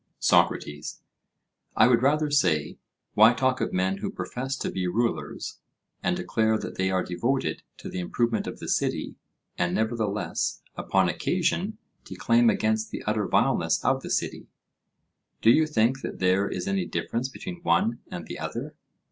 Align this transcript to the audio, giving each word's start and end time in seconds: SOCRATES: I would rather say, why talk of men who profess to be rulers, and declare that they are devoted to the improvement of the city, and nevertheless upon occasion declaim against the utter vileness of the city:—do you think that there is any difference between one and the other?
SOCRATES: 0.17 1.03
I 1.77 1.85
would 1.87 2.01
rather 2.01 2.31
say, 2.31 2.79
why 3.13 3.33
talk 3.35 3.61
of 3.61 3.71
men 3.71 3.97
who 3.99 4.09
profess 4.09 4.55
to 4.57 4.71
be 4.71 4.87
rulers, 4.87 5.59
and 6.01 6.17
declare 6.17 6.57
that 6.57 6.73
they 6.75 6.89
are 6.89 7.03
devoted 7.03 7.61
to 7.77 7.87
the 7.87 7.99
improvement 7.99 8.47
of 8.47 8.57
the 8.57 8.67
city, 8.67 9.13
and 9.59 9.75
nevertheless 9.75 10.63
upon 10.75 11.07
occasion 11.07 11.77
declaim 12.03 12.49
against 12.49 12.89
the 12.89 13.03
utter 13.03 13.27
vileness 13.27 13.85
of 13.85 14.01
the 14.01 14.09
city:—do 14.09 15.51
you 15.51 15.67
think 15.67 16.01
that 16.01 16.17
there 16.17 16.49
is 16.49 16.67
any 16.67 16.87
difference 16.87 17.29
between 17.29 17.61
one 17.61 17.99
and 18.09 18.25
the 18.25 18.39
other? 18.39 18.73